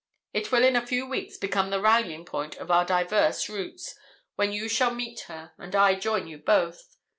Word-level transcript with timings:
It 0.33 0.51
will 0.51 0.63
in 0.63 0.75
a 0.75 0.83
few 0.87 1.05
weeks 1.05 1.37
become 1.37 1.69
the 1.69 1.79
rallying 1.79 2.25
point 2.25 2.55
of 2.55 2.71
our 2.71 2.83
diverse 2.83 3.47
routes, 3.47 3.93
when 4.33 4.51
you 4.51 4.67
shall 4.67 4.91
meet 4.95 5.19
her, 5.27 5.53
and 5.59 5.75
I 5.75 5.93
join 5.93 6.25
you 6.25 6.39
both. 6.39 6.95